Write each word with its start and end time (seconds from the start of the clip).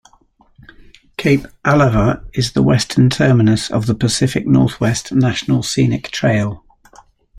Cape 1.17 1.45
Alava 1.63 2.25
is 2.33 2.53
the 2.53 2.63
western 2.63 3.07
terminus 3.07 3.69
of 3.69 3.85
the 3.85 3.93
Pacific 3.93 4.47
Northwest 4.47 5.11
National 5.11 5.61
Scenic 5.61 6.09
Trail. 6.09 6.65